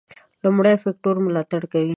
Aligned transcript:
لومړي 0.43 0.73
فکټور 0.83 1.15
ملاتړ 1.25 1.61
کوي. 1.71 1.89